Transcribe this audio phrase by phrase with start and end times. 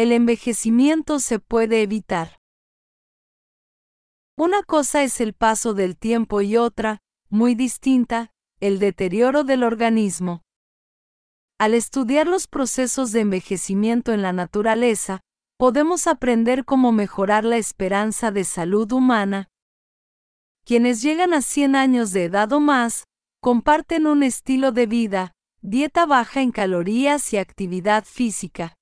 [0.00, 2.40] el envejecimiento se puede evitar.
[4.34, 10.42] Una cosa es el paso del tiempo y otra, muy distinta, el deterioro del organismo.
[11.58, 15.20] Al estudiar los procesos de envejecimiento en la naturaleza,
[15.58, 19.50] podemos aprender cómo mejorar la esperanza de salud humana.
[20.64, 23.04] Quienes llegan a 100 años de edad o más,
[23.42, 28.79] comparten un estilo de vida, dieta baja en calorías y actividad física.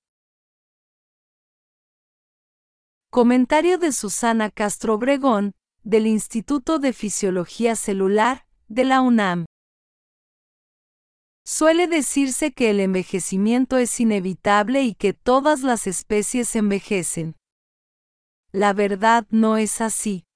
[3.11, 9.47] Comentario de Susana Castro Obregón, del Instituto de Fisiología Celular, de la UNAM.
[11.43, 17.35] Suele decirse que el envejecimiento es inevitable y que todas las especies envejecen.
[18.52, 20.27] La verdad no es así.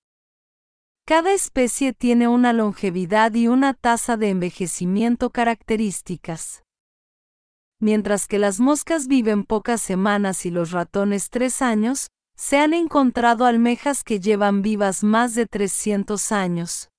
[1.04, 6.62] Cada especie tiene una longevidad y una tasa de envejecimiento características.
[7.80, 12.08] Mientras que las moscas viven pocas semanas y los ratones tres años,
[12.42, 16.90] se han encontrado almejas que llevan vivas más de 300 años.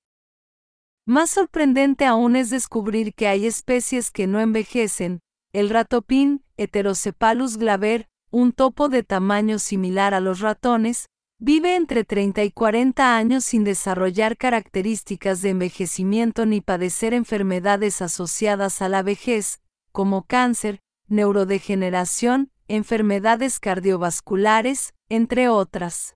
[1.05, 5.19] Más sorprendente aún es descubrir que hay especies que no envejecen.
[5.51, 11.07] El ratopín, Heterocephalus glaber, un topo de tamaño similar a los ratones,
[11.39, 18.81] vive entre 30 y 40 años sin desarrollar características de envejecimiento ni padecer enfermedades asociadas
[18.81, 19.59] a la vejez,
[19.91, 26.15] como cáncer, neurodegeneración, enfermedades cardiovasculares, entre otras.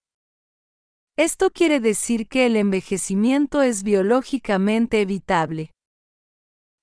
[1.17, 5.71] Esto quiere decir que el envejecimiento es biológicamente evitable.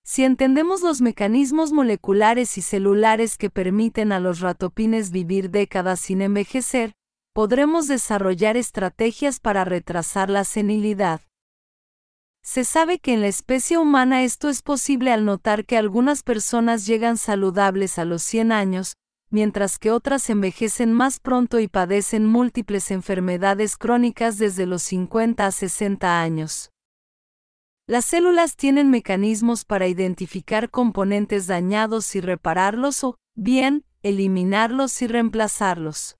[0.05, 6.23] Si entendemos los mecanismos moleculares y celulares que permiten a los ratopines vivir décadas sin
[6.23, 6.93] envejecer,
[7.33, 11.21] podremos desarrollar estrategias para retrasar la senilidad.
[12.45, 16.87] Se sabe que en la especie humana esto es posible al notar que algunas personas
[16.87, 18.95] llegan saludables a los 100 años,
[19.35, 25.51] mientras que otras envejecen más pronto y padecen múltiples enfermedades crónicas desde los 50 a
[25.51, 26.71] 60 años.
[27.89, 36.17] Las células tienen mecanismos para identificar componentes dañados y repararlos o, bien, eliminarlos y reemplazarlos.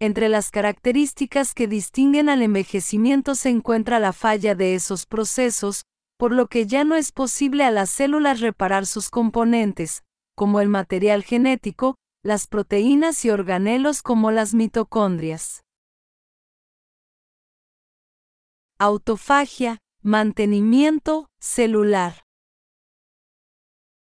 [0.00, 5.84] Entre las características que distinguen al envejecimiento se encuentra la falla de esos procesos,
[6.16, 10.02] por lo que ya no es posible a las células reparar sus componentes,
[10.40, 15.60] como el material genético, las proteínas y organelos como las mitocondrias.
[18.78, 22.24] Autofagia, mantenimiento celular.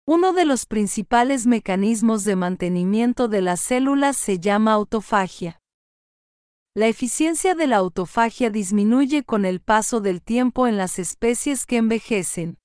[0.08, 5.60] Uno de los principales mecanismos de mantenimiento de las células se llama autofagia.
[6.74, 11.78] La eficiencia de la autofagia disminuye con el paso del tiempo en las especies que
[11.78, 12.58] envejecen.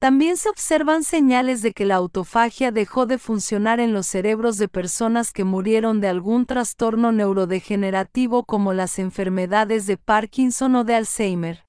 [0.00, 4.66] También se observan señales de que la autofagia dejó de funcionar en los cerebros de
[4.66, 11.66] personas que murieron de algún trastorno neurodegenerativo como las enfermedades de Parkinson o de Alzheimer.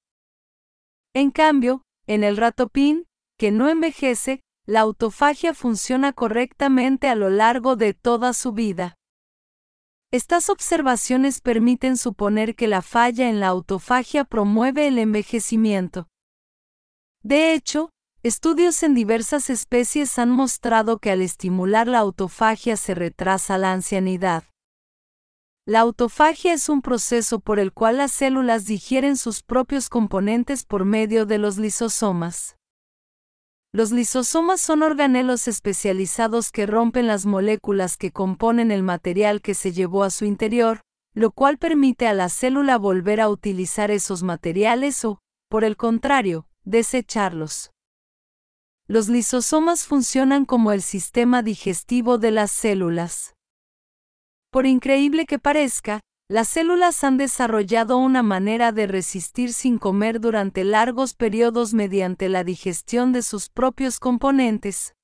[1.14, 3.04] En cambio, en el ratopín,
[3.38, 8.96] que no envejece, la autofagia funciona correctamente a lo largo de toda su vida.
[10.10, 16.08] Estas observaciones permiten suponer que la falla en la autofagia promueve el envejecimiento.
[17.22, 17.90] De hecho,
[18.24, 24.44] Estudios en diversas especies han mostrado que al estimular la autofagia se retrasa la ancianidad.
[25.66, 30.84] La autofagia es un proceso por el cual las células digieren sus propios componentes por
[30.84, 32.56] medio de los lisosomas.
[33.72, 39.72] Los lisosomas son organelos especializados que rompen las moléculas que componen el material que se
[39.72, 45.04] llevó a su interior, lo cual permite a la célula volver a utilizar esos materiales
[45.04, 45.18] o,
[45.48, 47.71] por el contrario, desecharlos.
[48.88, 53.34] Los lisosomas funcionan como el sistema digestivo de las células.
[54.50, 60.64] Por increíble que parezca, las células han desarrollado una manera de resistir sin comer durante
[60.64, 64.94] largos periodos mediante la digestión de sus propios componentes.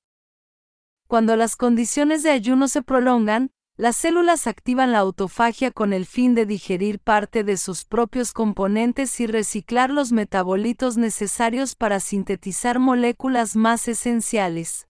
[1.07, 6.35] Cuando las condiciones de ayuno se prolongan, las células activan la autofagia con el fin
[6.35, 13.55] de digerir parte de sus propios componentes y reciclar los metabolitos necesarios para sintetizar moléculas
[13.55, 14.89] más esenciales.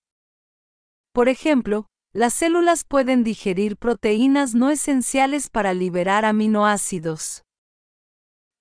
[1.12, 7.42] Por ejemplo, las células pueden digerir proteínas no esenciales para liberar aminoácidos.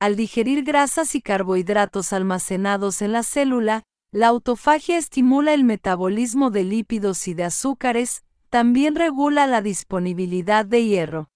[0.02, 6.66] Al digerir grasas y carbohidratos almacenados en la célula, la autofagia estimula el metabolismo de
[6.66, 11.30] lípidos y de azúcares, también regula la disponibilidad de hierro.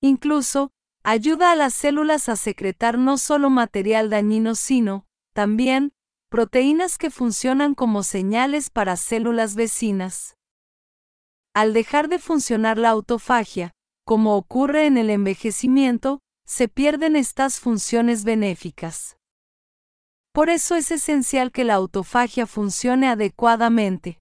[0.00, 0.70] Incluso,
[1.02, 5.92] ayuda a las células a secretar no solo material dañino, sino, también,
[6.28, 10.36] proteínas que funcionan como señales para células vecinas.
[11.54, 13.72] Al dejar de funcionar la autofagia,
[14.04, 19.16] como ocurre en el envejecimiento, se pierden estas funciones benéficas.
[20.32, 24.18] Por eso es esencial que la autofagia funcione adecuadamente.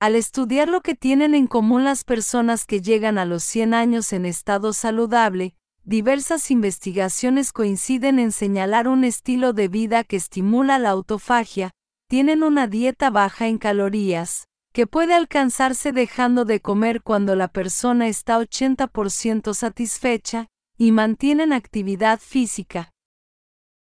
[0.00, 4.12] Al estudiar lo que tienen en común las personas que llegan a los 100 años
[4.12, 10.90] en estado saludable, diversas investigaciones coinciden en señalar un estilo de vida que estimula la
[10.90, 11.72] autofagia,
[12.08, 18.06] tienen una dieta baja en calorías, que puede alcanzarse dejando de comer cuando la persona
[18.06, 20.46] está 80% satisfecha,
[20.76, 22.92] y mantienen actividad física.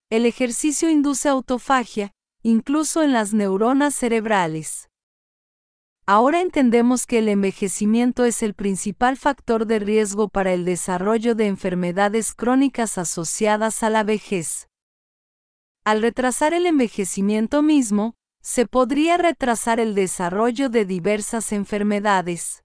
[0.09, 2.13] El ejercicio induce autofagia,
[2.43, 4.90] incluso en las neuronas cerebrales.
[6.13, 11.47] Ahora entendemos que el envejecimiento es el principal factor de riesgo para el desarrollo de
[11.47, 14.69] enfermedades crónicas asociadas a la vejez.
[15.85, 22.65] Al retrasar el envejecimiento mismo, se podría retrasar el desarrollo de diversas enfermedades.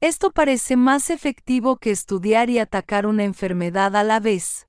[0.00, 4.68] Esto parece más efectivo que estudiar y atacar una enfermedad a la vez.